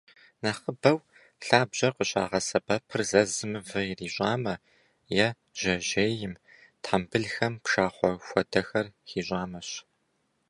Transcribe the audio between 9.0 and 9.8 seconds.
хищӏамэщ.